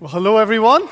[0.00, 0.88] Well, hello, everyone.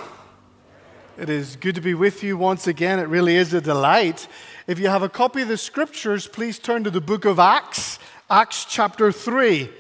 [1.16, 2.98] It is good to be with you once again.
[2.98, 4.26] It really is a delight.
[4.66, 8.00] If you have a copy of the scriptures, please turn to the book of Acts,
[8.28, 9.70] Acts chapter 3.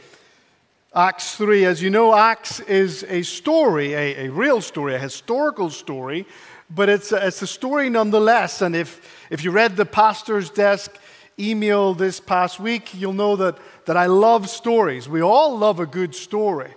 [0.94, 1.64] Acts 3.
[1.64, 6.24] As you know, Acts is a story, a, a real story, a historical story,
[6.70, 8.62] but it's a, it's a story nonetheless.
[8.62, 10.96] And if, if you read the pastor's desk
[11.36, 15.08] email this past week, you'll know that, that I love stories.
[15.08, 16.75] We all love a good story.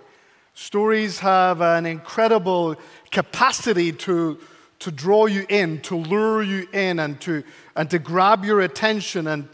[0.60, 2.76] Stories have an incredible
[3.10, 4.38] capacity to,
[4.80, 7.42] to draw you in, to lure you in, and to,
[7.74, 9.48] and to grab your attention and,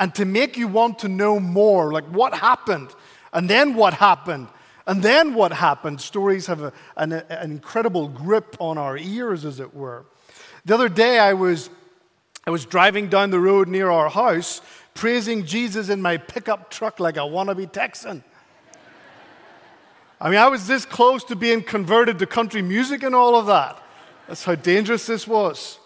[0.00, 1.92] and to make you want to know more.
[1.92, 2.92] Like what happened,
[3.32, 4.48] and then what happened,
[4.88, 6.00] and then what happened.
[6.00, 10.04] Stories have a, an, an incredible grip on our ears, as it were.
[10.64, 11.70] The other day, I was,
[12.44, 14.62] I was driving down the road near our house,
[14.94, 18.24] praising Jesus in my pickup truck like a wannabe Texan.
[20.20, 23.46] I mean, I was this close to being converted to country music and all of
[23.46, 23.82] that.
[24.28, 25.78] That's how dangerous this was.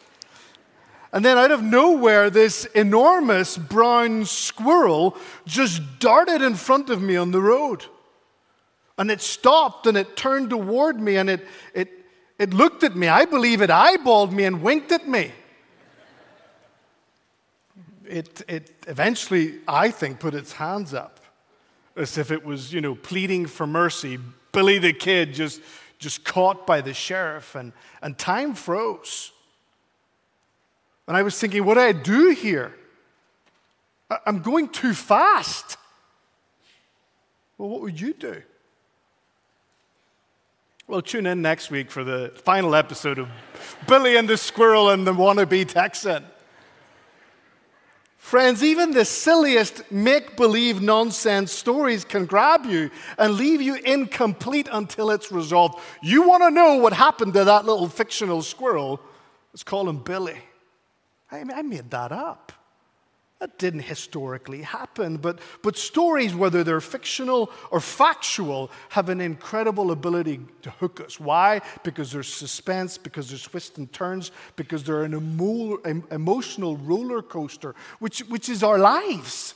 [1.13, 7.15] And then out of nowhere, this enormous brown squirrel just darted in front of me
[7.15, 7.85] on the road.
[8.99, 11.89] And it stopped and it turned toward me and it, it,
[12.37, 13.07] it looked at me.
[13.07, 15.31] I believe it eyeballed me and winked at me.
[18.05, 21.14] It, it eventually, I think, put its hands up
[21.97, 24.19] as if it was, you know, pleading for mercy.
[24.53, 25.61] Billy the kid just,
[25.99, 29.33] just caught by the sheriff, and, and time froze.
[31.07, 32.75] And I was thinking, what do I do here?
[34.27, 35.77] I'm going too fast.
[37.59, 38.43] Well, what would you do?
[40.87, 43.29] Well, tune in next week for the final episode of
[43.89, 46.25] Billy and the Squirrel and the Wannabe Texan.
[48.25, 54.67] Friends, even the silliest make believe nonsense stories can grab you and leave you incomplete
[54.73, 55.79] until it's resolved.
[56.01, 58.99] You want to know what happened to that little fictional squirrel?
[59.53, 60.39] Let's call him Billy.
[61.31, 62.51] I, I made that up.
[63.41, 69.91] That didn't historically happen, but, but stories, whether they're fictional or factual, have an incredible
[69.91, 71.19] ability to hook us.
[71.19, 71.61] Why?
[71.83, 75.79] Because there's suspense, because there's twists and turns, because they're an emo-
[76.11, 79.55] emotional roller coaster, which, which is our lives.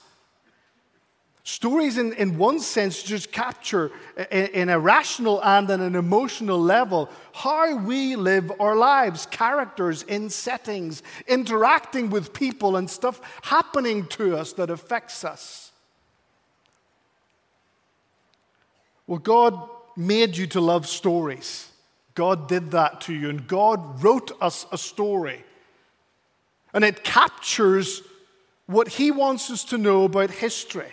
[1.49, 3.91] Stories, in, in one sense, just capture
[4.31, 10.29] in a rational and in an emotional level how we live our lives, characters in
[10.29, 15.73] settings, interacting with people, and stuff happening to us that affects us.
[19.07, 19.59] Well, God
[19.97, 21.71] made you to love stories.
[22.15, 25.43] God did that to you, and God wrote us a story.
[26.75, 28.03] And it captures
[28.67, 30.93] what He wants us to know about history.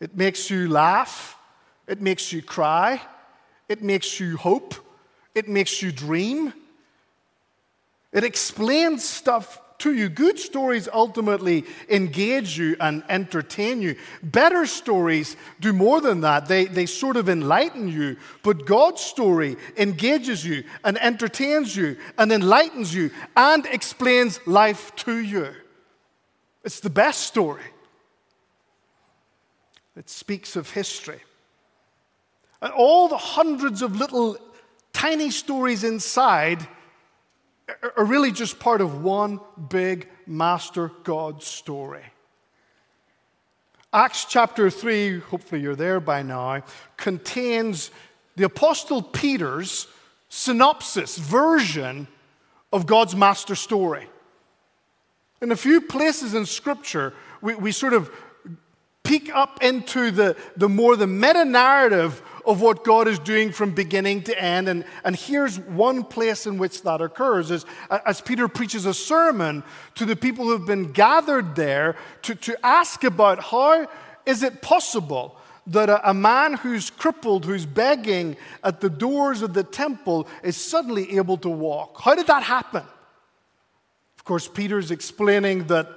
[0.00, 1.36] It makes you laugh.
[1.86, 3.00] It makes you cry.
[3.68, 4.74] It makes you hope.
[5.34, 6.52] It makes you dream.
[8.12, 10.08] It explains stuff to you.
[10.08, 13.96] Good stories ultimately engage you and entertain you.
[14.22, 18.16] Better stories do more than that, they, they sort of enlighten you.
[18.42, 25.16] But God's story engages you and entertains you and enlightens you and explains life to
[25.18, 25.54] you.
[26.64, 27.62] It's the best story.
[29.98, 31.20] It speaks of history.
[32.62, 34.38] And all the hundreds of little
[34.92, 36.66] tiny stories inside
[37.96, 42.04] are really just part of one big master God story.
[43.92, 46.62] Acts chapter 3, hopefully you're there by now,
[46.96, 47.90] contains
[48.36, 49.88] the Apostle Peter's
[50.28, 52.06] synopsis, version
[52.72, 54.08] of God's master story.
[55.40, 58.10] In a few places in Scripture, we, we sort of
[59.08, 63.74] peek up into the, the more the meta narrative of what God is doing from
[63.74, 64.68] beginning to end.
[64.68, 69.62] And, and here's one place in which that occurs is as Peter preaches a sermon
[69.94, 73.88] to the people who have been gathered there to, to ask about how
[74.26, 75.36] is it possible
[75.66, 80.56] that a, a man who's crippled, who's begging at the doors of the temple, is
[80.58, 81.98] suddenly able to walk.
[82.02, 82.84] How did that happen?
[84.18, 85.88] Of course, Peter's explaining that,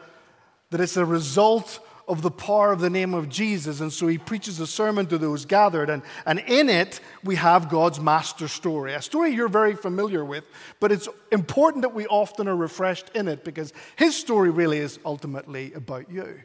[0.69, 1.81] that it's a result
[2.12, 3.80] of the power of the name of Jesus.
[3.80, 5.90] And so he preaches a sermon to those gathered.
[5.90, 10.44] And, and in it, we have God's master story, a story you're very familiar with,
[10.81, 15.00] but it's important that we often are refreshed in it because his story really is
[15.06, 16.42] ultimately about you.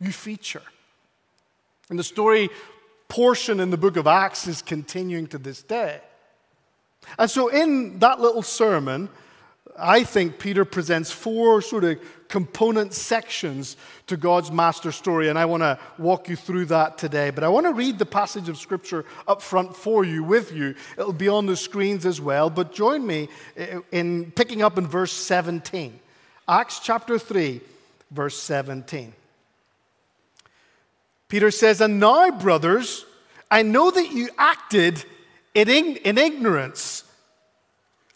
[0.00, 0.62] You feature.
[1.90, 2.48] And the story
[3.08, 6.00] portion in the book of Acts is continuing to this day.
[7.18, 9.10] And so, in that little sermon,
[9.78, 11.98] I think Peter presents four sort of
[12.28, 13.76] component sections
[14.06, 17.30] to God's master story, and I want to walk you through that today.
[17.30, 20.74] But I want to read the passage of Scripture up front for you, with you.
[20.98, 23.28] It'll be on the screens as well, but join me
[23.90, 25.98] in picking up in verse 17.
[26.48, 27.60] Acts chapter 3,
[28.10, 29.12] verse 17.
[31.28, 33.04] Peter says, And now, brothers,
[33.50, 35.04] I know that you acted
[35.54, 37.04] in, in ignorance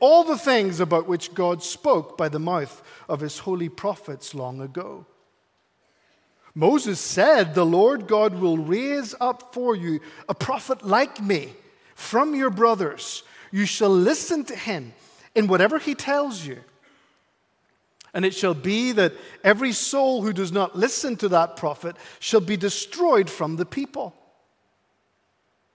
[0.00, 4.60] all the things about which God spoke by the mouth of his holy prophets long
[4.60, 5.06] ago.
[6.54, 11.52] Moses said, The Lord God will raise up for you a prophet like me
[11.94, 13.22] from your brothers.
[13.52, 14.92] You shall listen to him
[15.34, 16.58] in whatever he tells you.
[18.14, 19.12] And it shall be that
[19.44, 24.14] every soul who does not listen to that prophet shall be destroyed from the people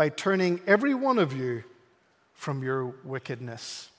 [0.00, 1.62] by turning every one of you
[2.32, 3.90] from your wickedness.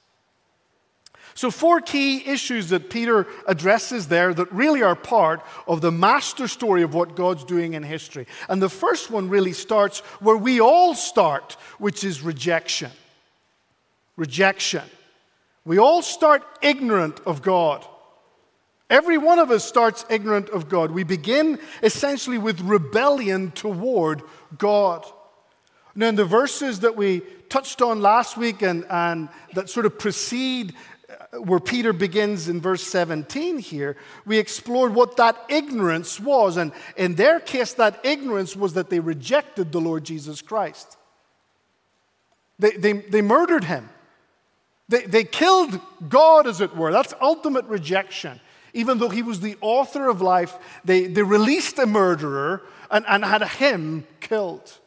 [1.35, 6.47] So, four key issues that Peter addresses there that really are part of the master
[6.47, 8.25] story of what God's doing in history.
[8.49, 12.89] And the first one really starts where we all start, which is rejection.
[14.17, 14.89] Rejection.
[15.65, 17.85] We all start ignorant of God.
[18.89, 20.89] Every one of us starts ignorant of God.
[20.89, 24.23] We begin essentially with rebellion toward
[24.57, 25.05] God.
[25.95, 29.99] Now, in the verses that we touched on last week and, and that sort of
[29.99, 30.73] precede
[31.09, 36.55] uh, where Peter begins in verse 17 here, we explored what that ignorance was.
[36.55, 40.97] And in their case, that ignorance was that they rejected the Lord Jesus Christ.
[42.57, 43.89] They, they, they murdered him.
[44.87, 46.91] They, they killed God, as it were.
[46.91, 48.39] That's ultimate rejection.
[48.73, 53.25] Even though he was the author of life, they, they released a murderer and, and
[53.25, 54.79] had him killed.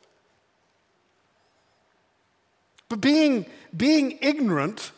[2.89, 3.47] But being,
[3.77, 4.93] being ignorant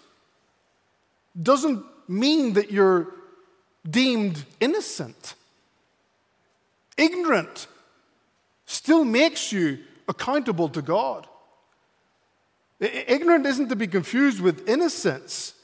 [1.40, 3.08] doesn't mean that you're
[3.88, 5.34] deemed innocent.
[6.96, 7.66] Ignorant
[8.64, 9.78] still makes you
[10.08, 11.26] accountable to God.
[12.80, 15.54] Ignorant isn't to be confused with innocence.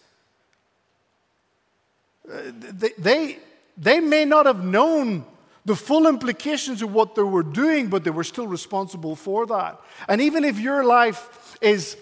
[2.31, 3.39] Uh, they, they,
[3.77, 5.25] they, may not have known
[5.65, 9.79] the full implications of what they were doing, but they were still responsible for that.
[10.09, 11.97] And even if your life is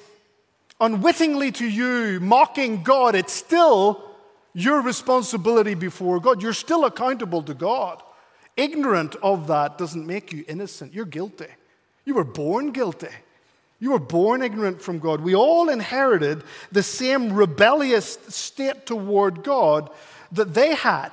[0.81, 4.05] unwittingly to you, mocking God, it's still
[4.53, 6.43] your responsibility before God.
[6.43, 8.03] You're still accountable to God.
[8.57, 10.93] Ignorant of that doesn't make you innocent.
[10.93, 11.47] You're guilty.
[12.05, 13.09] You were born guilty.
[13.79, 15.21] You were born ignorant from God.
[15.21, 19.91] We all inherited the same rebellious state toward God
[20.33, 21.11] that they had.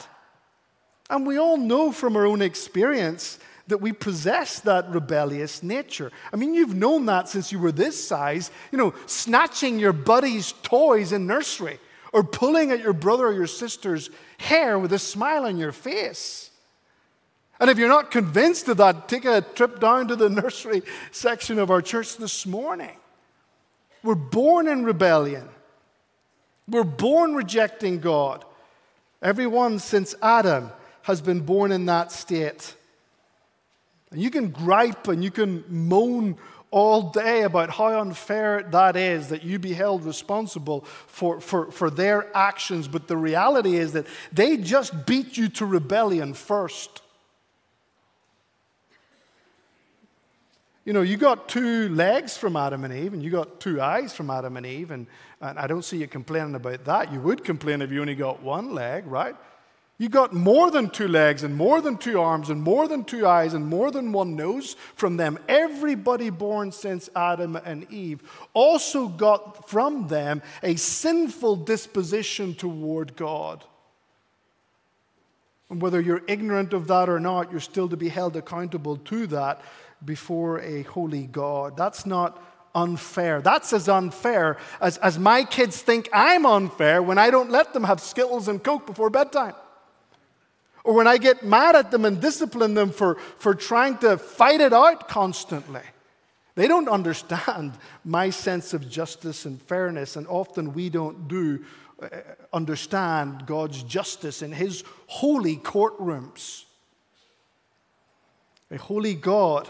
[1.09, 6.11] And we all know from our own experience that we possess that rebellious nature.
[6.31, 10.53] I mean, you've known that since you were this size, you know, snatching your buddy's
[10.63, 11.79] toys in nursery
[12.13, 16.49] or pulling at your brother or your sister's hair with a smile on your face.
[17.59, 21.59] And if you're not convinced of that, take a trip down to the nursery section
[21.59, 22.95] of our church this morning.
[24.03, 25.49] We're born in rebellion.
[26.67, 28.45] We're born rejecting God.
[29.21, 30.71] Everyone since Adam
[31.03, 32.75] has been born in that state.
[34.11, 36.37] And you can gripe and you can moan
[36.69, 41.89] all day about how unfair that is that you be held responsible for, for, for
[41.89, 42.87] their actions.
[42.87, 47.01] But the reality is that they just beat you to rebellion first.
[50.83, 54.13] You know, you got two legs from Adam and Eve, and you got two eyes
[54.13, 55.05] from Adam and Eve, and,
[55.41, 57.11] and I don't see you complaining about that.
[57.11, 59.35] You would complain if you only got one leg, right?
[59.99, 63.25] You got more than two legs and more than two arms and more than two
[63.25, 65.39] eyes and more than one nose from them.
[65.47, 68.21] Everybody born since Adam and Eve
[68.53, 73.63] also got from them a sinful disposition toward God.
[75.69, 79.25] And whether you're ignorant of that or not, you're still to be held accountable to
[79.27, 79.61] that
[80.05, 81.75] before a holy God.
[81.75, 82.41] That's not
[82.75, 83.41] unfair.
[83.41, 87.85] That's as unfair as, as my kids think I'm unfair when I don't let them
[87.85, 89.55] have Skittles and Coke before bedtime.
[90.87, 94.61] Or when I get mad at them and discipline them for, for trying to fight
[94.61, 95.81] it out constantly.
[96.55, 97.73] They don't understand
[98.05, 101.65] my sense of justice and fairness, and often we don't do
[102.01, 102.07] uh,
[102.53, 106.63] understand God's justice in His holy courtrooms.
[108.71, 109.69] A holy God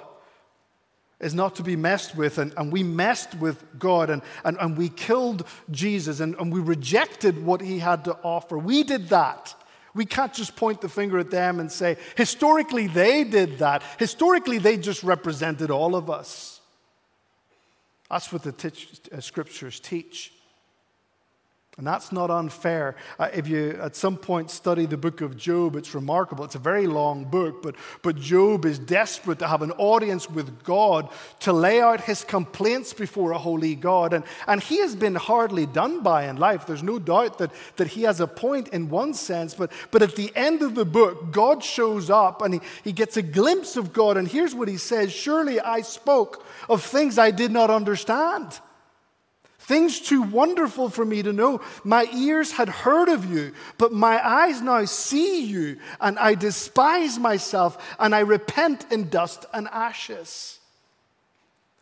[1.19, 4.77] is not to be messed with, and, and we messed with God, and, and, and
[4.77, 8.55] we killed Jesus, and, and we rejected what He had to offer.
[8.55, 9.55] We did that.
[9.97, 13.81] We can't just point the finger at them and say, historically, they did that.
[13.97, 16.61] Historically, they just represented all of us.
[18.09, 18.71] That's what the t-
[19.11, 20.31] uh, scriptures teach.
[21.77, 22.95] And that's not unfair.
[23.19, 26.43] Uh, if you at some point study the book of Job, it's remarkable.
[26.43, 30.63] It's a very long book, but, but Job is desperate to have an audience with
[30.63, 31.07] God
[31.41, 34.13] to lay out his complaints before a holy God.
[34.13, 36.65] And, and he has been hardly done by in life.
[36.65, 40.15] There's no doubt that, that he has a point in one sense, but, but at
[40.15, 43.93] the end of the book, God shows up and he, he gets a glimpse of
[43.93, 44.17] God.
[44.17, 48.59] And here's what he says Surely I spoke of things I did not understand.
[49.67, 51.59] Things too wonderful for me to know.
[51.83, 57.19] My ears had heard of you, but my eyes now see you, and I despise
[57.19, 60.59] myself, and I repent in dust and ashes.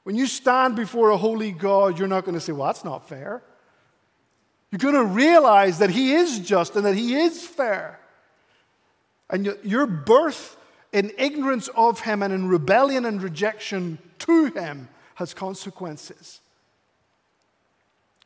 [0.01, 3.08] When you stand before a holy God, you're not going to say, Well, that's not
[3.08, 3.44] fair.
[4.72, 8.00] You're going to realize that He is just and that He is fair.
[9.30, 10.58] And your birth
[10.92, 16.42] in ignorance of Him and in rebellion and rejection to Him has consequences.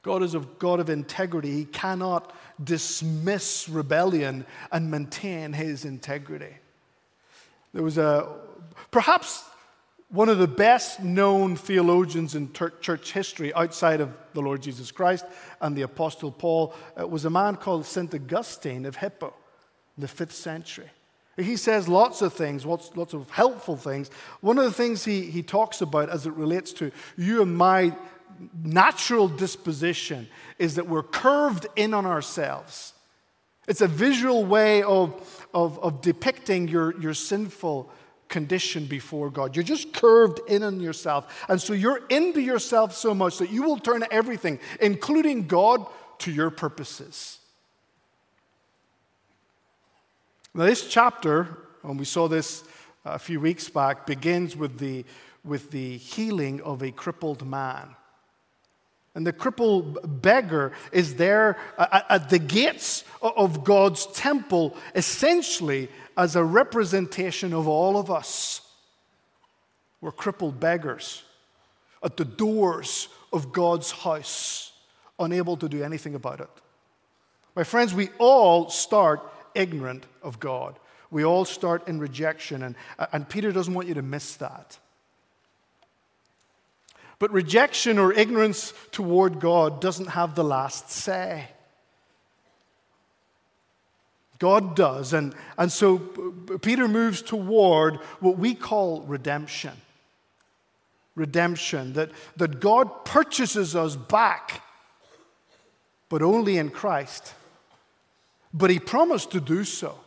[0.01, 1.51] God is a God of integrity.
[1.51, 6.55] He cannot dismiss rebellion and maintain his integrity.
[7.73, 8.27] There was a,
[8.91, 9.43] perhaps
[10.09, 15.25] one of the best known theologians in church history outside of the Lord Jesus Christ
[15.61, 18.13] and the Apostle Paul uh, was a man called St.
[18.13, 19.33] Augustine of Hippo
[19.97, 20.89] in the fifth century.
[21.37, 24.09] He says lots of things, lots, lots of helpful things.
[24.41, 27.95] One of the things he, he talks about as it relates to you and my
[28.63, 30.27] natural disposition
[30.57, 32.93] is that we're curved in on ourselves.
[33.67, 37.91] It's a visual way of, of, of depicting your, your sinful
[38.27, 39.55] condition before God.
[39.55, 41.45] You're just curved in on yourself.
[41.49, 45.85] And so you're into yourself so much that you will turn everything, including God,
[46.19, 47.39] to your purposes.
[50.53, 51.47] Now, this chapter,
[51.83, 52.63] and we saw this
[53.05, 55.05] a few weeks back, begins with the,
[55.43, 57.95] with the healing of a crippled man.
[59.19, 65.89] And the crippled beggar is there uh, uh, at the gates of God's temple, essentially
[66.15, 68.61] as a representation of all of us.
[69.99, 71.21] We're crippled beggars
[72.01, 74.71] at the doors of God's house,
[75.19, 76.49] unable to do anything about it.
[77.57, 79.19] My friends, we all start
[79.53, 80.79] ignorant of God.
[81.11, 84.77] We all start in rejection, and, uh, and Peter doesn't want you to miss that.
[87.19, 91.49] But rejection or ignorance toward God doesn't have the last say.
[94.39, 95.11] God does.
[95.11, 95.99] And, and so
[96.61, 99.73] Peter moves toward what we call redemption.
[101.15, 104.63] Redemption, that, that God purchases us back,
[106.07, 107.33] but only in Christ.
[108.53, 109.99] But he promised to do so.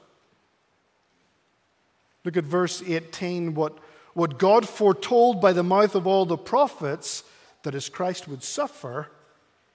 [2.24, 3.76] Look at verse 18, what
[4.14, 7.24] what God foretold by the mouth of all the prophets
[7.62, 9.08] that as Christ would suffer,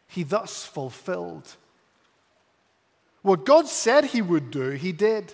[0.08, 1.56] he thus fulfilled.
[3.22, 5.34] What God said he would do, he did.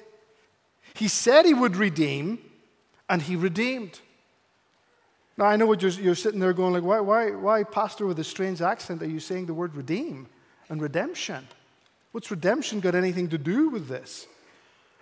[0.93, 2.39] He said he would redeem,
[3.09, 3.99] and he redeemed.
[5.37, 8.19] Now, I know what you're, you're sitting there going, like, why, why, why, pastor with
[8.19, 10.27] a strange accent, are you saying the word redeem
[10.69, 11.47] and redemption?
[12.11, 14.27] What's redemption got anything to do with this?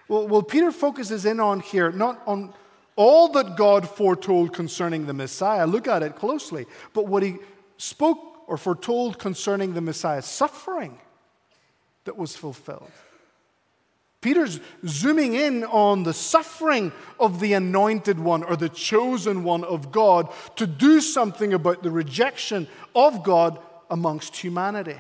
[0.08, 2.54] Well, well, Peter focuses in on here, not on
[3.02, 7.38] all that God foretold concerning the Messiah, look at it closely, but what he
[7.78, 10.98] spoke or foretold concerning the Messiah's suffering
[12.06, 12.92] that was fulfilled.
[14.22, 19.92] Peter's zooming in on the suffering of the anointed one or the chosen one of
[19.92, 23.58] God to do something about the rejection of God
[23.90, 24.98] amongst humanity.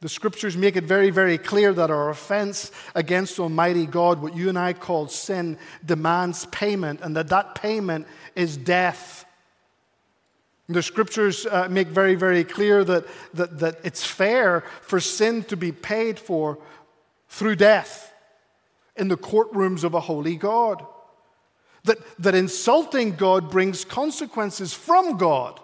[0.00, 4.48] The scriptures make it very, very clear that our offense against Almighty God, what you
[4.48, 9.26] and I call sin, demands payment, and that that payment is death.
[10.70, 13.04] The scriptures uh, make very, very clear that,
[13.34, 16.58] that, that it's fair for sin to be paid for
[17.28, 18.12] through death
[18.96, 20.84] in the courtrooms of a holy God.
[21.84, 25.60] That, that insulting God brings consequences from God.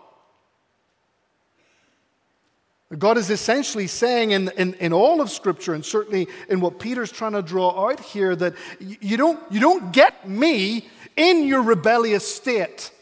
[2.97, 7.11] God is essentially saying in, in, in, all of Scripture, and certainly in what Peter's
[7.11, 12.27] trying to draw out here, that you don't, you don't get me in your rebellious
[12.33, 12.93] state.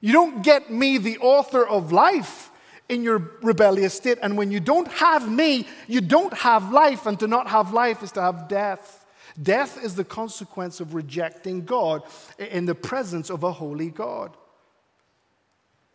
[0.00, 2.50] You don't get me, the author of life,
[2.88, 4.18] in your rebellious state.
[4.22, 7.04] And when you don't have me, you don't have life.
[7.04, 9.04] And to not have life is to have death.
[9.40, 12.02] Death is the consequence of rejecting God
[12.38, 14.34] in the presence of a holy God.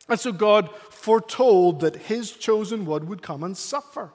[0.09, 4.11] And so God foretold that his chosen one would come and suffer.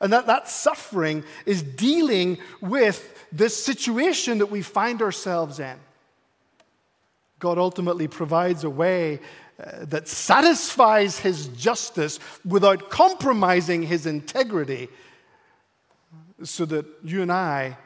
[0.00, 5.76] And that, that suffering is dealing with this situation that we find ourselves in.
[7.38, 9.20] God ultimately provides a way
[9.58, 14.88] uh, that satisfies his justice without compromising his integrity
[16.42, 17.78] so that you and I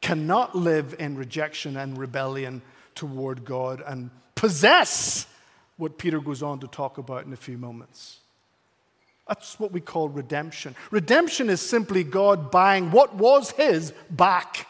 [0.00, 2.62] cannot live in rejection and rebellion
[2.94, 5.26] toward God and possess
[5.76, 8.18] what Peter goes on to talk about in a few moments.
[9.28, 10.76] That's what we call redemption.
[10.90, 14.66] Redemption is simply God buying what was his back.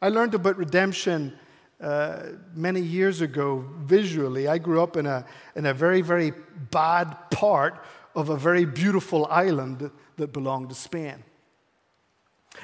[0.00, 1.38] I learned about redemption
[1.80, 2.22] uh,
[2.54, 4.46] many years ago visually.
[4.46, 5.24] I grew up in a,
[5.56, 6.32] in a very, very
[6.70, 7.82] bad part
[8.14, 11.24] of a very beautiful island that belonged to Spain.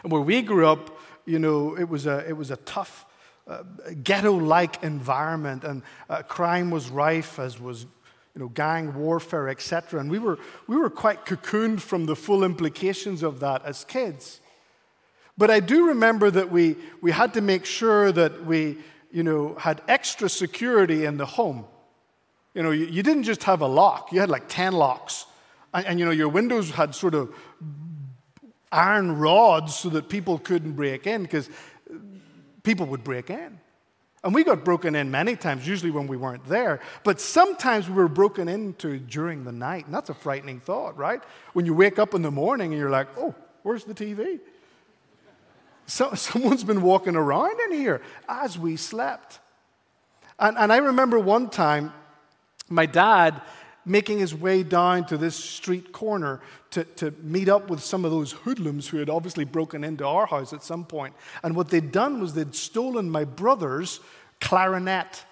[0.02, 3.06] And where we grew up, you know, it was a, it was a tough,
[3.48, 3.62] uh,
[4.02, 7.86] ghetto like environment, and uh, crime was rife, as was
[8.34, 9.98] you know, gang warfare, etc.
[10.00, 14.40] And we were, we were quite cocooned from the full implications of that as kids.
[15.36, 18.78] But I do remember that we, we had to make sure that we
[19.10, 21.64] you know, had extra security in the home.
[22.54, 25.26] You know, you, you didn't just have a lock, you had like 10 locks.
[25.72, 27.34] And, and, you know, your windows had sort of
[28.70, 31.48] iron rods so that people couldn't break in because
[32.68, 33.58] people would break in.
[34.22, 36.80] And we got broken in many times, usually when we weren't there.
[37.02, 39.86] But sometimes we were broken into during the night.
[39.86, 41.22] And that's a frightening thought, right?
[41.54, 44.38] When you wake up in the morning and you're like, oh, where's the TV?
[45.86, 49.38] So, someone's been walking around in here as we slept.
[50.38, 51.94] And, and I remember one time
[52.68, 53.40] my dad
[53.88, 58.10] making his way down to this street corner to, to meet up with some of
[58.10, 61.14] those hoodlums who had obviously broken into our house at some point.
[61.42, 64.00] And what they'd done was they'd stolen my brother's
[64.40, 65.24] clarinet.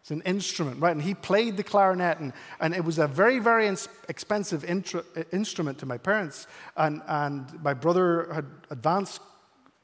[0.00, 0.90] It's an instrument, right?
[0.90, 5.78] And he played the clarinet, and, and it was a very, very ins- expensive instrument
[5.78, 6.48] to my parents.
[6.76, 9.20] And, and my brother had advanced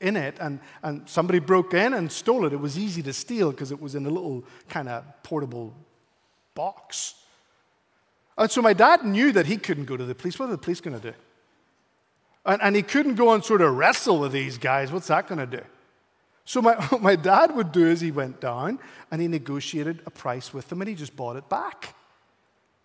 [0.00, 2.52] in it, and, and somebody broke in and stole it.
[2.52, 5.74] It was easy to steal because it was in a little kind of portable
[6.54, 7.14] box.
[8.38, 10.38] And so my dad knew that he couldn't go to the police.
[10.38, 11.16] What are the police going to do?
[12.46, 14.92] And, and he couldn't go and sort of wrestle with these guys.
[14.92, 15.64] What's that going to do?
[16.44, 18.78] So my, what my dad would do is he went down
[19.10, 21.94] and he negotiated a price with them and he just bought it back.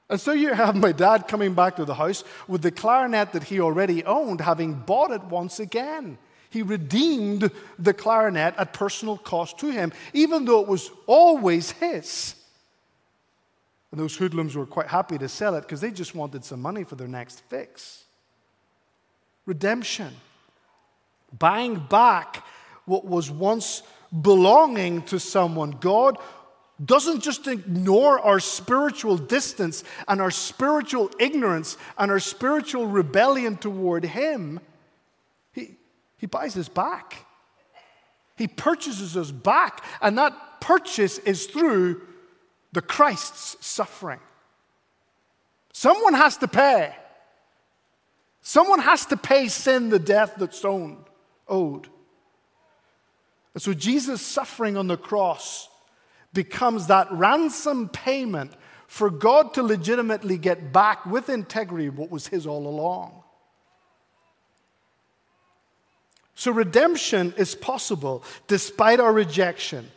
[0.10, 3.44] And so you have my dad coming back to the house with the clarinet that
[3.44, 6.18] he already owned, having bought it once again.
[6.50, 12.36] He redeemed the clarinet at personal cost to him, even though it was always his.
[13.94, 16.84] And those hoodlums were quite happy to sell it because they just wanted some money
[16.84, 18.06] for their next fix.
[19.46, 20.16] Redemption.
[21.38, 22.44] Buying back
[22.86, 23.84] what was once
[24.20, 25.78] belonging to someone.
[25.80, 26.18] God
[26.84, 34.06] doesn't just ignore our spiritual distance and our spiritual ignorance and our spiritual rebellion toward
[34.06, 34.60] Him.
[35.54, 37.28] He buys us back.
[38.38, 42.02] He purchases us back, and that purchase is through
[42.74, 44.20] the Christ's suffering.
[45.72, 46.94] Someone has to pay.
[48.42, 51.88] Someone has to pay sin the death that's owed.
[53.54, 55.70] And so Jesus' suffering on the cross
[56.34, 58.52] becomes that ransom payment
[58.88, 63.24] for God to legitimately get back with integrity what was his all along.
[66.36, 69.90] So redemption is possible despite our rejection,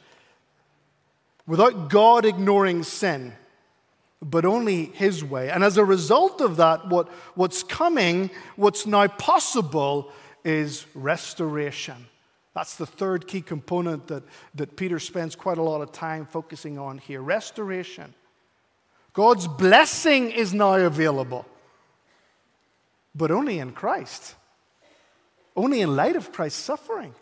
[1.46, 3.32] without God ignoring sin,
[4.20, 5.50] but only His way.
[5.50, 10.12] And as a result of that, what, what's coming, what's now possible,
[10.44, 12.06] is restoration.
[12.54, 14.22] That's the third key component that,
[14.54, 18.14] that Peter spends quite a lot of time focusing on here restoration.
[19.12, 21.46] God's blessing is now available,
[23.14, 24.34] but only in Christ
[25.56, 27.14] only in light of Christ's suffering.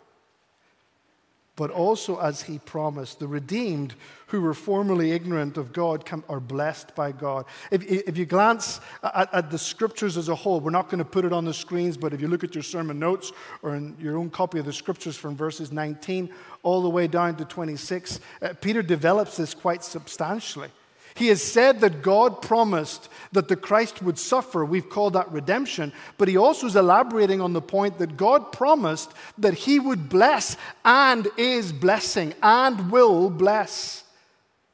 [1.55, 3.19] But also as he promised.
[3.19, 3.95] The redeemed
[4.27, 7.45] who were formerly ignorant of God come, are blessed by God.
[7.71, 11.05] If, if you glance at, at, the scriptures as a whole, we're not going to
[11.05, 13.95] put it on the screens, but if you look at your sermon notes or in
[13.99, 16.29] your own copy of the scriptures from verses 19
[16.63, 20.69] all the way down to 26, uh, Peter develops this quite substantially.
[21.15, 24.65] He has said that God promised that the Christ would suffer.
[24.65, 25.93] We've called that redemption.
[26.17, 30.57] But he also is elaborating on the point that God promised that he would bless
[30.83, 34.03] and is blessing and will bless.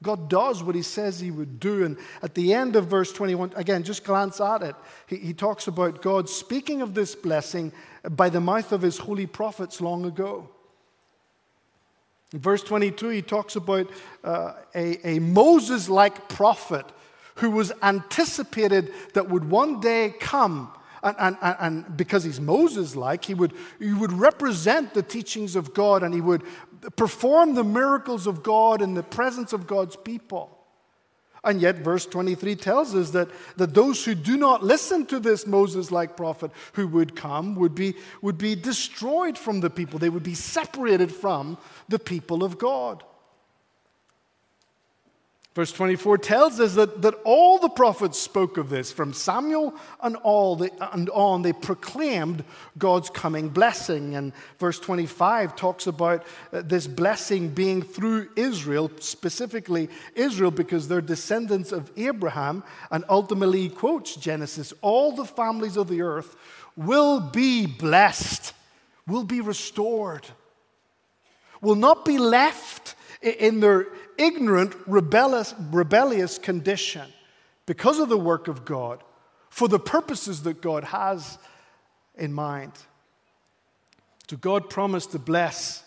[0.02, 1.86] God does what he says he would do.
[1.86, 4.76] And at the end of verse 21, again, just glance at it.
[5.06, 7.72] He, he talks about God speaking of this blessing
[8.10, 10.50] by the mouth of his holy prophets long ago.
[12.34, 13.90] Verse 22, he talks about
[14.24, 16.86] uh, a, a Moses like prophet
[17.36, 20.72] who was anticipated that would one day come.
[21.04, 25.74] And, and, and because he's Moses like, he would, he would represent the teachings of
[25.74, 26.44] God and he would
[26.96, 30.58] perform the miracles of God in the presence of God's people.
[31.44, 35.48] And yet, verse 23 tells us that, that those who do not listen to this
[35.48, 39.98] Moses like prophet who would come would be, would be destroyed from the people.
[39.98, 41.58] They would be separated from
[41.90, 43.04] the people of God.
[45.54, 48.90] Verse 24 tells us that, that all the prophets spoke of this.
[48.90, 52.46] From Samuel and, all and on, they proclaimed
[52.78, 54.16] God's coming blessing.
[54.16, 61.02] And verse 25 talks about uh, this blessing being through Israel, specifically Israel, because they're
[61.02, 62.64] descendants of Abraham.
[62.90, 66.34] And ultimately, quotes Genesis all the families of the earth
[66.78, 68.54] will be blessed,
[69.06, 70.26] will be restored,
[71.60, 77.08] will not be left in their ignorant, rebellious, rebellious condition
[77.66, 79.04] because of the work of God
[79.50, 81.38] for the purposes that God has
[82.16, 82.72] in mind.
[84.30, 85.84] So God promised to bless,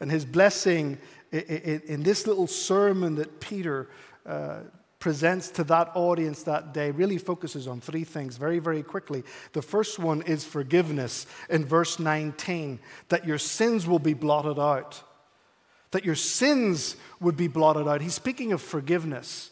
[0.00, 0.98] and his blessing
[1.32, 3.88] in this little sermon that Peter
[4.26, 4.60] uh,
[4.98, 9.24] presents to that audience that day really focuses on three things very, very quickly.
[9.54, 12.78] The first one is forgiveness in verse 19,
[13.08, 15.02] that your sins will be blotted out
[15.90, 18.00] that your sins would be blotted out.
[18.00, 19.50] He's speaking of forgiveness.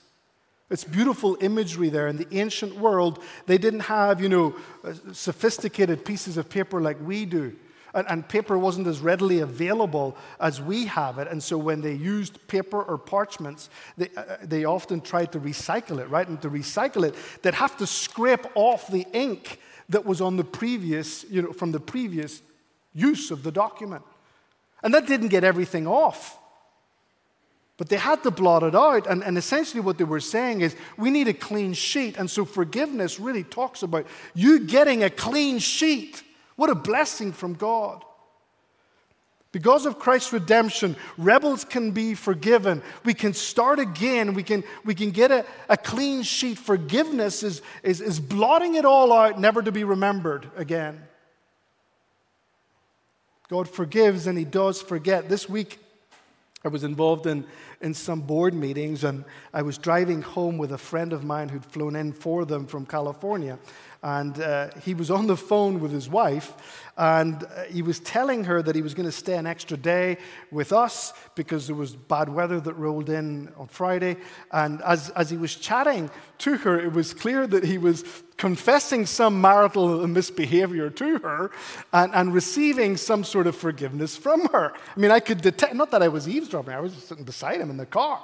[0.70, 2.09] It's beautiful imagery there.
[2.09, 6.98] In the ancient world, they didn't have, you know, uh, sophisticated pieces of paper like
[7.01, 7.57] we do.
[7.94, 11.27] And, and, paper wasn't as readily available as we have it.
[11.27, 15.98] And so when they used paper or parchments, they, uh, they often tried to recycle
[15.98, 16.29] it, right?
[16.29, 20.44] And to recycle it, they'd have to scrape off the ink that was on the
[20.44, 22.42] previous, you know, from the previous
[22.92, 24.03] use of the document.
[24.83, 26.38] And that didn't get everything off.
[27.77, 29.07] But they had to blot it out.
[29.07, 32.17] And, and essentially, what they were saying is, we need a clean sheet.
[32.17, 36.23] And so, forgiveness really talks about you getting a clean sheet.
[36.57, 38.05] What a blessing from God.
[39.51, 42.83] Because of Christ's redemption, rebels can be forgiven.
[43.05, 44.35] We can start again.
[44.35, 46.59] We can, we can get a, a clean sheet.
[46.59, 51.08] Forgiveness is, is, is blotting it all out, never to be remembered again.
[53.49, 55.29] God forgives and He does forget.
[55.29, 55.79] This week,
[56.65, 57.45] I was involved in,
[57.81, 61.65] in some board meetings, and I was driving home with a friend of mine who'd
[61.65, 63.59] flown in for them from California.
[64.03, 66.55] And uh, he was on the phone with his wife,
[66.97, 70.19] and uh, he was telling her that he was going to stay an extra day
[70.53, 74.17] with us because there was bad weather that rolled in on Friday.
[74.53, 78.05] And as, as he was chatting to her, it was clear that he was
[78.37, 81.51] confessing some marital misbehavior to her
[81.93, 84.73] and, and receiving some sort of forgiveness from her.
[84.97, 87.61] I mean, I could detect, not that I was eavesdropping, I was just sitting beside
[87.61, 88.23] him in the car.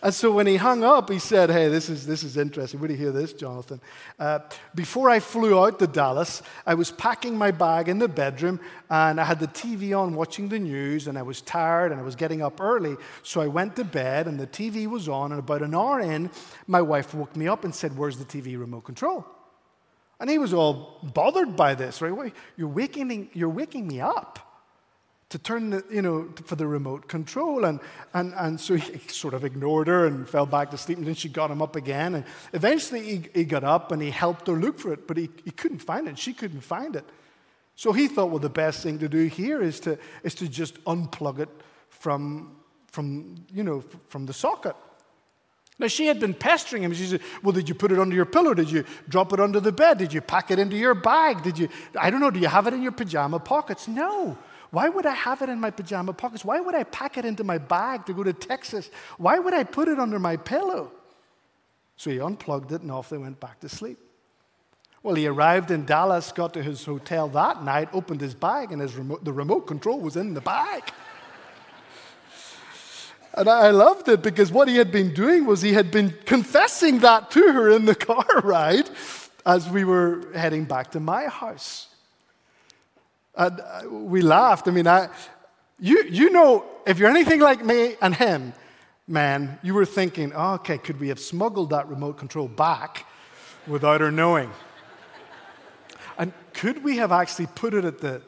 [0.00, 2.78] And so when he hung up, he said, Hey, this is, this is interesting.
[2.78, 3.80] Where do you hear this, Jonathan?
[4.18, 4.40] Uh,
[4.74, 9.20] before I flew out to Dallas, I was packing my bag in the bedroom and
[9.20, 12.14] I had the TV on watching the news and I was tired and I was
[12.14, 12.96] getting up early.
[13.22, 15.32] So I went to bed and the TV was on.
[15.32, 16.30] And about an hour in,
[16.68, 19.26] my wife woke me up and said, Where's the TV remote control?
[20.20, 22.32] And he was all bothered by this, right?
[22.56, 24.47] You're waking, you're waking me up
[25.30, 27.64] to turn the, you know, for the remote control.
[27.64, 27.80] And,
[28.14, 30.98] and, and so he sort of ignored her and fell back to sleep.
[30.98, 32.14] And then she got him up again.
[32.14, 35.28] And eventually he, he got up and he helped her look for it, but he,
[35.44, 36.18] he couldn't find it.
[36.18, 37.04] She couldn't find it.
[37.76, 40.82] So he thought, well, the best thing to do here is to, is to just
[40.84, 41.50] unplug it
[41.90, 44.74] from, from, you know, from the socket.
[45.78, 46.92] Now, she had been pestering him.
[46.92, 48.52] She said, Well, did you put it under your pillow?
[48.52, 49.98] Did you drop it under the bed?
[49.98, 51.44] Did you pack it into your bag?
[51.44, 53.86] Did you, I don't know, do you have it in your pajama pockets?
[53.86, 54.36] No.
[54.70, 56.44] Why would I have it in my pajama pockets?
[56.44, 58.90] Why would I pack it into my bag to go to Texas?
[59.16, 60.92] Why would I put it under my pillow?
[61.96, 63.98] So he unplugged it and off they went back to sleep.
[65.02, 68.80] Well, he arrived in Dallas, got to his hotel that night, opened his bag, and
[68.80, 70.82] his remote, the remote control was in the bag.
[73.34, 76.98] And I loved it because what he had been doing was he had been confessing
[77.00, 78.90] that to her in the car ride
[79.46, 81.86] as we were heading back to my house.
[83.38, 84.66] And uh, we laughed.
[84.66, 85.08] I mean, I,
[85.78, 88.52] you, you know, if you're anything like me and him,
[89.06, 93.06] man, you were thinking, oh, okay, could we have smuggled that remote control back
[93.66, 94.50] without her knowing?
[96.18, 98.20] And could we have actually put it at the,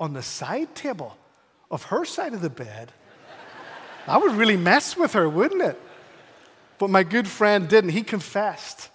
[0.00, 1.16] on the side table
[1.70, 2.92] of her side of the bed?
[4.06, 5.80] That would really mess with her, wouldn't it?
[6.78, 7.90] But my good friend didn't.
[7.90, 8.88] He confessed.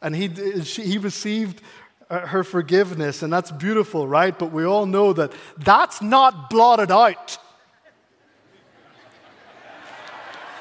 [0.00, 1.64] And he, she, he received uh,
[2.10, 4.36] Uh, her forgiveness, and that's beautiful, right?
[4.36, 7.38] But we all know that that's not blotted out.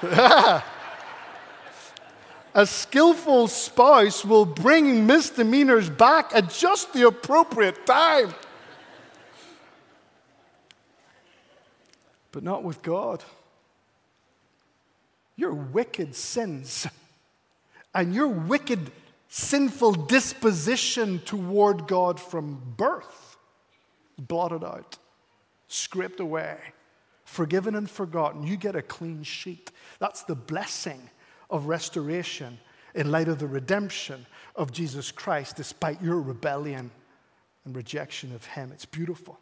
[2.53, 8.35] A skillful spouse will bring misdemeanors back at just the appropriate time.
[12.31, 13.23] But not with God.
[15.35, 16.85] Your wicked sins
[17.93, 18.91] and your wicked,
[19.29, 23.37] sinful disposition toward God from birth
[24.17, 24.97] blotted out,
[25.67, 26.57] scraped away,
[27.23, 28.45] forgiven and forgotten.
[28.45, 29.71] You get a clean sheet.
[29.99, 31.09] That's the blessing
[31.49, 32.59] of restoration
[32.95, 36.91] in light of the redemption of Jesus Christ, despite your rebellion
[37.65, 38.71] and rejection of Him.
[38.73, 39.39] It's beautiful.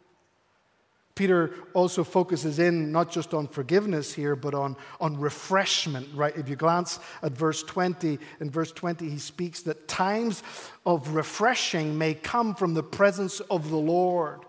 [1.18, 6.36] Peter also focuses in not just on forgiveness here, but on, on refreshment, right?
[6.36, 10.44] If you glance at verse 20, in verse 20, he speaks that times
[10.86, 14.42] of refreshing may come from the presence of the Lord.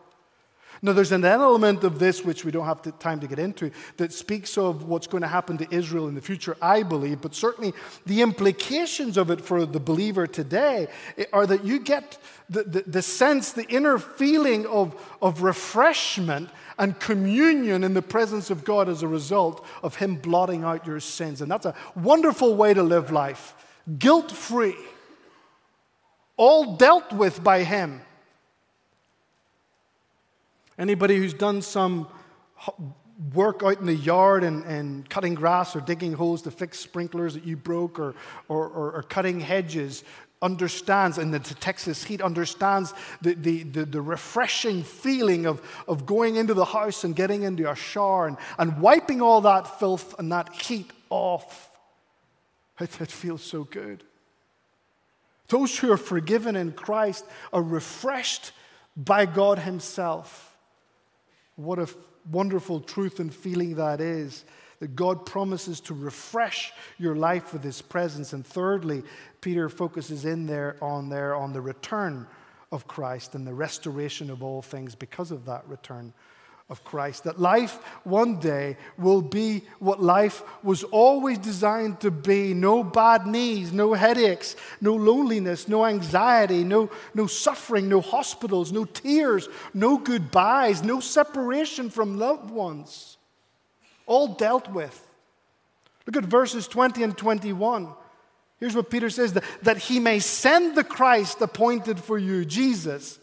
[0.81, 4.13] Now, there's an element of this which we don't have time to get into that
[4.13, 7.73] speaks of what's going to happen to Israel in the future, I believe, but certainly
[8.05, 10.87] the implications of it for the believer today
[11.17, 12.17] eh, are that you get
[12.49, 18.49] the, the, the sense, the inner feeling of, of refreshment and communion in the presence
[18.49, 21.41] of God as a result of Him blotting out your sins.
[21.41, 23.53] And that's a wonderful way to live life,
[23.97, 24.77] guilt free,
[26.37, 28.01] all dealt with by Him.
[30.79, 32.07] Anybody who's done some
[33.33, 37.33] work out in the yard and, and cutting grass or digging holes to fix sprinklers
[37.33, 38.15] that you broke or,
[38.47, 40.05] or, or, or cutting hedges
[40.41, 46.37] understands, and the Texas heat understands the, the, the, the, refreshing feeling of, of going
[46.37, 50.31] into the house and getting into a shower and, and wiping all that filth and
[50.31, 51.69] that heat off.
[52.79, 54.05] It, it feels so good.
[55.49, 58.53] Those who are forgiven in Christ are refreshed
[58.95, 60.48] by God Himself.
[61.59, 61.89] What a
[62.31, 64.45] wonderful truth and feeling that is.
[64.79, 68.31] That God promises to refresh your life with His presence.
[68.31, 69.03] And thirdly,
[69.41, 72.27] Peter focuses in there on there on the return
[72.71, 76.13] of Christ and the restoration of all things because of that return
[76.69, 77.23] of Christ.
[77.23, 83.25] That life one day will be what life was always designed to be no bad
[83.25, 89.97] knees, no headaches, no loneliness, no anxiety, no, no suffering, no hospitals, no tears, no
[89.97, 93.17] goodbyes, no separation from loved ones.
[94.05, 95.07] All dealt with.
[96.05, 97.89] Look at verses 20 and 21.
[98.59, 103.19] Here's what Peter says that, that he may send the Christ appointed for you, Jesus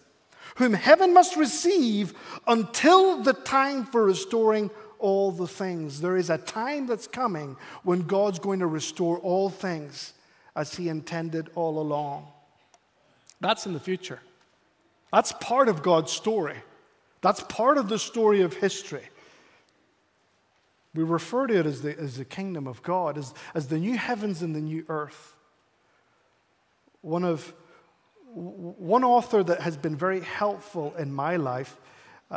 [0.56, 2.14] whom heaven must receive
[2.46, 6.00] until the time for restoring all the things.
[6.00, 10.14] There is a time that's coming when God's going to restore all things
[10.54, 12.26] as He intended all along.
[13.40, 14.20] That's in the future.
[15.12, 16.56] That's part of God's story.
[17.20, 19.08] That's part of the story of history.
[20.94, 23.98] We refer to it as the, as the kingdom of God, as, as the new
[23.98, 25.36] heavens and the new earth.
[27.02, 27.52] One of
[28.36, 31.78] one author that has been very helpful in my life,
[32.30, 32.34] uh,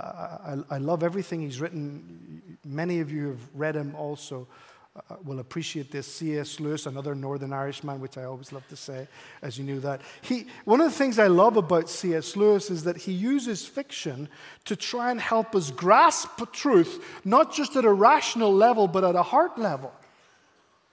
[0.69, 2.57] I, I, love everything he's written.
[2.63, 4.47] Many of you have read him also.
[4.95, 6.07] Uh, will appreciate this.
[6.07, 6.59] C.S.
[6.59, 9.07] Lewis, another Northern Irishman, which I always love to say,
[9.41, 10.01] as you knew that.
[10.21, 12.35] He, one of the things I love about C.S.
[12.35, 14.29] Lewis is that he uses fiction
[14.65, 19.15] to try and help us grasp truth, not just at a rational level, but at
[19.15, 19.93] a heart level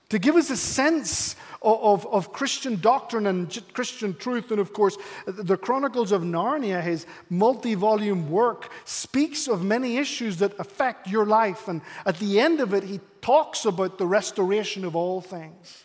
[0.08, 4.52] to give us a sense of, of, Christian doctrine and Christian truth.
[4.52, 10.36] And of course, the Chronicles of Narnia, his multi volume work, speaks of many issues
[10.36, 11.66] that affect your life.
[11.66, 15.84] And at the end of it, he talks about the restoration of all things.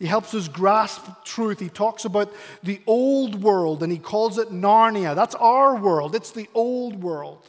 [0.00, 1.60] He helps us grasp truth.
[1.60, 2.32] He talks about
[2.64, 5.14] the old world and he calls it Narnia.
[5.14, 7.48] That's our world, it's the old world.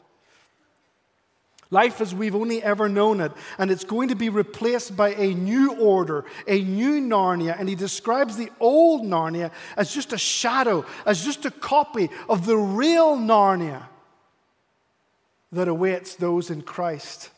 [1.74, 3.32] Life as we've only ever known it.
[3.58, 7.60] And it's going to be replaced by a new order, a new Narnia.
[7.60, 12.46] And he describes the old Narnia as just a shadow, as just a copy of
[12.46, 13.88] the real Narnia
[15.52, 17.32] that awaits those in Christ.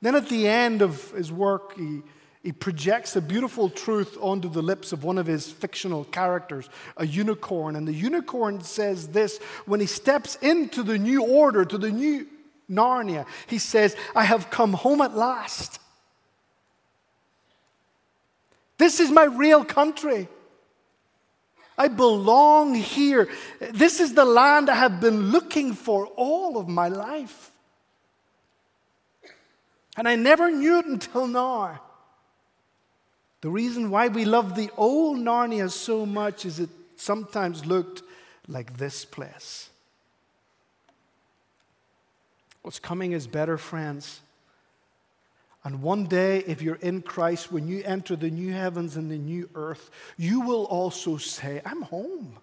[0.00, 2.02] Then at the end of his work, he,
[2.42, 7.06] he projects a beautiful truth onto the lips of one of his fictional characters, a
[7.06, 7.74] unicorn.
[7.74, 12.26] And the unicorn says this when he steps into the new order, to the new
[12.70, 15.80] Narnia, he says, I have come home at last.
[18.76, 20.28] This is my real country.
[21.76, 23.28] I belong here.
[23.72, 27.50] This is the land I have been looking for all of my life.
[29.96, 31.80] And I never knew it until now.
[33.40, 38.02] The reason why we love the old Narnia so much is it sometimes looked
[38.48, 39.70] like this place.
[42.62, 44.20] What's coming is better, friends.
[45.64, 49.18] And one day, if you're in Christ, when you enter the new heavens and the
[49.18, 52.38] new earth, you will also say, I'm home.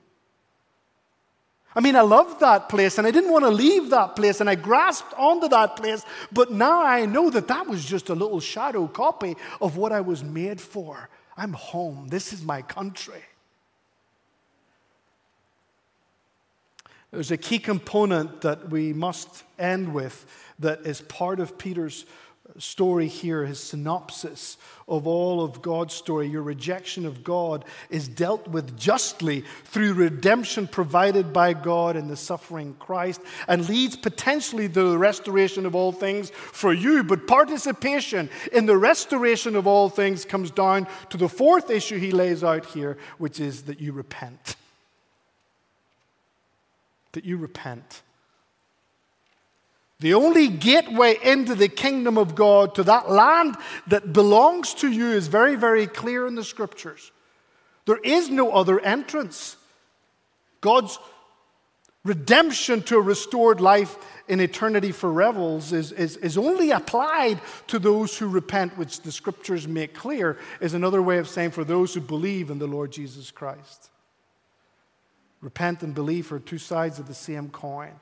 [1.75, 4.49] I mean, I loved that place and I didn't want to leave that place and
[4.49, 8.39] I grasped onto that place, but now I know that that was just a little
[8.39, 11.09] shadow copy of what I was made for.
[11.35, 12.07] I'm home.
[12.07, 13.21] This is my country.
[17.11, 20.25] There's a key component that we must end with
[20.59, 22.05] that is part of Peter's
[22.57, 28.47] story here, his synopsis of all of God's story, your rejection of God is dealt
[28.47, 34.91] with justly through redemption provided by God in the suffering Christ and leads potentially to
[34.91, 37.03] the restoration of all things for you.
[37.03, 42.11] But participation in the restoration of all things comes down to the fourth issue he
[42.11, 44.55] lays out here, which is that you repent.
[47.13, 48.01] That you repent.
[49.99, 53.55] The only gateway into the kingdom of God, to that land
[53.88, 57.12] that belongs to you, is very, very clear in the scriptures.
[57.86, 59.55] There is no other entrance.
[60.60, 60.99] God's
[62.03, 67.79] redemption to a restored life in eternity for rebels is, is, is only applied to
[67.79, 71.93] those who repent, which the scriptures make clear is another way of saying for those
[71.93, 73.89] who believe in the Lord Jesus Christ.
[75.41, 77.93] Repent and believe are two sides of the same coin.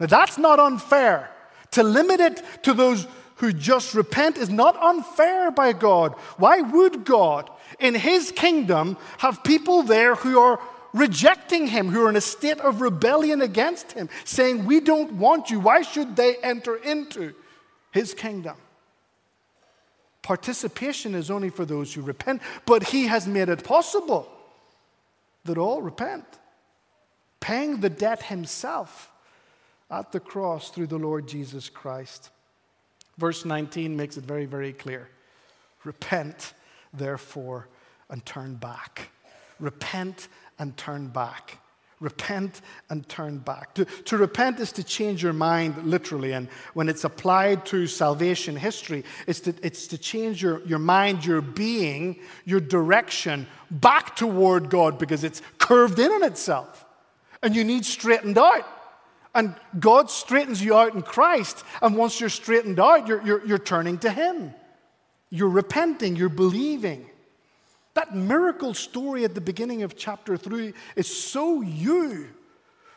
[0.00, 1.30] Now, that's not unfair.
[1.72, 6.14] To limit it to those who just repent is not unfair by God.
[6.38, 10.58] Why would God, in His kingdom, have people there who are
[10.92, 15.50] rejecting Him, who are in a state of rebellion against Him, saying, We don't want
[15.50, 15.60] you?
[15.60, 17.34] Why should they enter into
[17.92, 18.56] His kingdom?
[20.22, 24.30] Participation is only for those who repent, but He has made it possible
[25.44, 26.24] that all repent,
[27.40, 29.09] paying the debt Himself
[29.90, 32.30] at the cross through the Lord Jesus Christ.
[33.18, 35.08] Verse 19 makes it very, very clear.
[35.84, 36.54] Repent,
[36.92, 37.68] therefore,
[38.08, 39.10] and turn back.
[39.58, 41.58] Repent and turn back.
[42.00, 43.74] Repent and turn back.
[43.74, 46.32] To, to, repent is to change your mind, literally.
[46.32, 51.26] And when it's applied to salvation history, it's to, it's to change your, your mind,
[51.26, 56.86] your being, your direction back toward God because it's curved in on itself.
[57.42, 58.79] And you need straightened out.
[59.34, 61.64] And God straightens you out in Christ.
[61.80, 64.54] And once you're straightened out, you're, you're, you're turning to Him.
[65.30, 67.06] You're repenting, you're believing.
[67.94, 72.28] That miracle story at the beginning of chapter 3 is so you.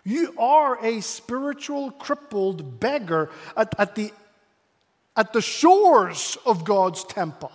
[0.03, 4.11] You are a spiritual crippled beggar at, at, the,
[5.15, 7.51] at the shores of God's temple,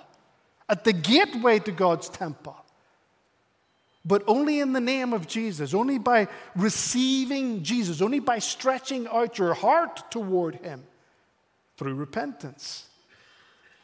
[0.69, 2.57] at the gateway to God's temple
[4.09, 9.39] but only in the name of Jesus, only by receiving Jesus, only by stretching out
[9.39, 10.83] your heart toward Him
[11.77, 12.87] through repentance.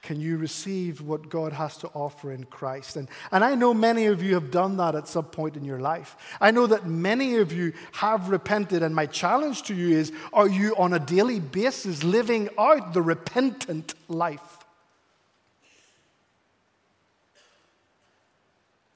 [0.01, 2.97] Can you receive what God has to offer in Christ?
[2.97, 5.81] And, and I know many of you have done that at some point in your
[5.81, 6.17] life.
[6.41, 10.49] I know that many of you have repented, and my challenge to you is are
[10.49, 14.54] you on a daily basis living out the repentant life?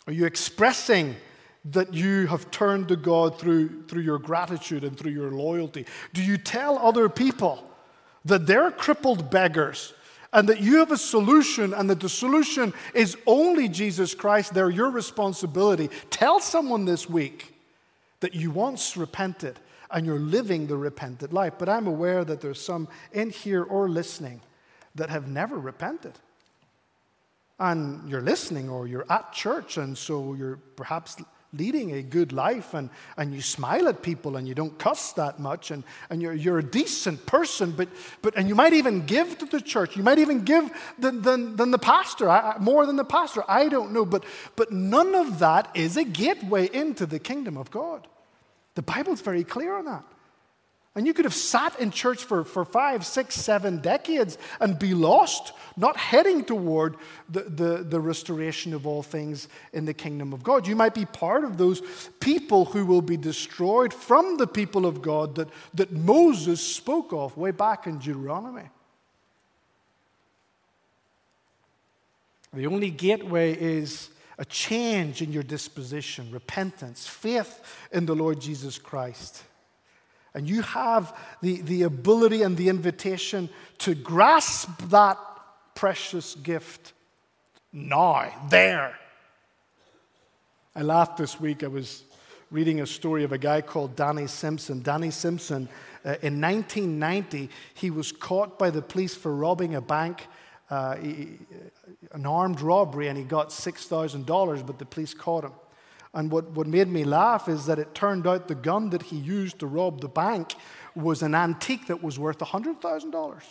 [0.08, 1.16] Are you expressing
[1.66, 5.84] that you have turned to God through, through your gratitude and through your loyalty?
[6.14, 7.62] Do you tell other people
[8.24, 9.92] that they're crippled beggars
[10.32, 14.54] and that you have a solution and that the solution is only Jesus Christ?
[14.54, 15.90] They're your responsibility.
[16.08, 17.54] Tell someone this week
[18.20, 19.58] that you once repented
[19.90, 21.52] and you're living the repented life.
[21.58, 24.40] But I'm aware that there's some in here or listening
[24.94, 26.14] that have never repented
[27.58, 31.16] and you're listening or you're at church and so you're perhaps
[31.54, 35.38] leading a good life and, and you smile at people and you don't cuss that
[35.38, 37.88] much and, and you're, you're a decent person but,
[38.20, 39.96] but and you might even give to the church.
[39.96, 42.28] You might even give than, than, than the pastor.
[42.28, 43.42] I, more than the pastor.
[43.48, 44.24] I don't know but,
[44.56, 48.06] but none of that is a gateway into the kingdom of god.
[48.74, 50.04] The bible's very clear on that
[50.94, 54.94] And you could have sat in church for, for five, six, seven decades and be
[54.94, 56.96] lost, not heading toward
[57.28, 60.66] the, the, the, restoration of all things in the kingdom of God.
[60.66, 61.82] You might be part of those
[62.20, 67.36] people who will be destroyed from the people of God that, that Moses spoke of
[67.36, 68.68] way back in Deuteronomy.
[72.52, 77.60] The only gateway is a change in your disposition, repentance, faith
[77.92, 79.44] in the Lord Jesus Christ.
[80.38, 85.18] And you have the, the ability and the invitation to grasp that
[85.74, 86.92] precious gift
[87.72, 88.96] now, there.
[90.76, 91.64] I laughed this week.
[91.64, 92.04] I was
[92.52, 94.80] reading a story of a guy called Danny Simpson.
[94.80, 95.68] Danny Simpson,
[96.04, 100.28] uh, in 1990, he was caught by the police for robbing a bank,
[100.70, 101.30] uh, he,
[102.12, 105.52] an armed robbery, and he got $6,000, but the police caught him.
[106.18, 109.16] And what, what made me laugh is that it turned out the gun that he
[109.16, 110.56] used to rob the bank
[110.96, 113.42] was an antique that was worth $100,000.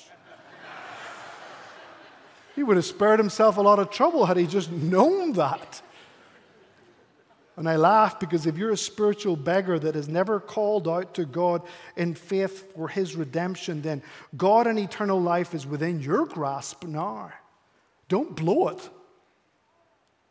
[2.57, 5.82] he would have spared himself a lot of trouble had he just known that.
[7.55, 11.24] And I laugh because if you're a spiritual beggar that has never called out to
[11.24, 11.61] God
[11.95, 14.03] in faith for his redemption, then
[14.36, 17.32] God and eternal life is within your grasp now.
[18.09, 18.89] Don't blow it.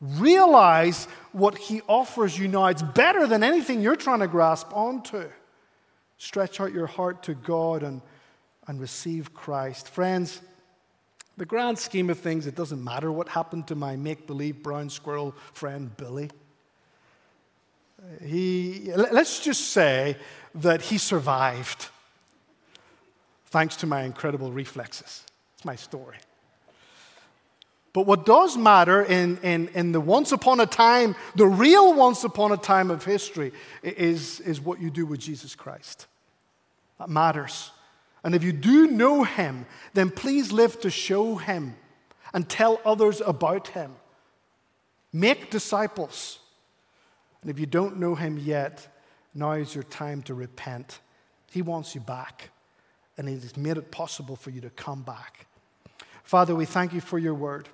[0.01, 2.67] Realize what He offers you now.
[2.67, 5.29] It's better than anything you're trying to grasp onto.
[6.19, 8.01] Stretch out your heart to God and,
[8.67, 9.89] and receive Christ.
[9.89, 10.41] Friends,
[11.37, 14.89] the grand scheme of things, it doesn't matter what happened to my make believe brown
[14.89, 16.31] squirrel friend Billy.
[18.23, 20.17] He, let's just say
[20.55, 21.89] that he survived
[23.47, 25.25] thanks to my incredible reflexes.
[25.55, 26.19] It's my story.
[27.97, 32.25] But what does matter in, in, in the once upon a time, the real once
[32.25, 36.07] upon a time of history, is, is what you do with Jesus Christ.
[36.99, 37.71] That matters.
[38.23, 41.75] And if you do know him, then please live to show him
[42.35, 43.97] and tell others about him.
[45.11, 46.39] Make disciples.
[47.41, 48.87] And if you don't know him yet,
[49.35, 51.01] now is your time to repent.
[51.51, 52.51] He wants you back,
[53.17, 55.47] and he has made it possible for you to come back.
[56.25, 57.71] Father, we thank you for your word.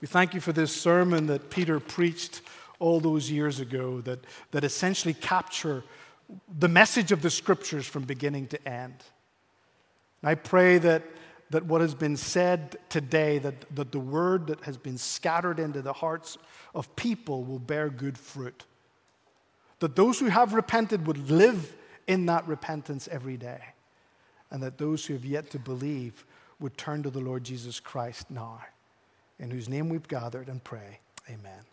[0.00, 2.40] We thank you for this sermon that Peter preached
[2.78, 5.84] all those years ago that, that essentially capture
[6.58, 8.94] the message of the scriptures from beginning to end.
[10.22, 11.02] And I pray that,
[11.50, 15.82] that what has been said today, that, that the word that has been scattered into
[15.82, 16.38] the hearts
[16.74, 18.64] of people will bear good fruit.
[19.80, 21.76] That those who have repented would live
[22.06, 23.60] in that repentance every day.
[24.50, 26.24] And that those who have yet to believe
[26.58, 28.60] would turn to the Lord Jesus Christ now
[29.40, 31.00] in whose name we've gathered and pray.
[31.28, 31.64] Amen.